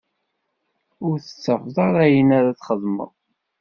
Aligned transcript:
Ur 1.07 1.15
tettafeḍ 1.19 1.75
ara 1.87 1.99
ayen 2.05 2.29
ara 2.37 2.57
txedmeḍ. 2.59 3.11